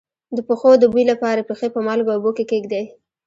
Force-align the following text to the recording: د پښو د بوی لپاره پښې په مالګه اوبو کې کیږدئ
د 0.35 0.37
پښو 0.47 0.71
د 0.79 0.83
بوی 0.91 1.03
لپاره 1.11 1.47
پښې 1.49 1.67
په 1.75 1.79
مالګه 1.85 2.11
اوبو 2.13 2.31
کې 2.37 2.43
کیږدئ 2.51 2.83